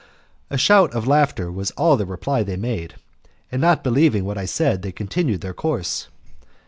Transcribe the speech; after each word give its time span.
A 0.49 0.57
shout 0.57 0.95
of 0.95 1.05
laughter 1.05 1.51
was 1.51 1.69
all 1.77 1.95
the 1.95 2.07
reply 2.07 2.41
they 2.41 2.55
made, 2.55 2.95
and 3.51 3.61
not 3.61 3.83
believing 3.83 4.25
what 4.25 4.35
I 4.35 4.45
said 4.45 4.81
they 4.81 4.91
continued 4.91 5.41
their 5.41 5.53
course. 5.53 6.07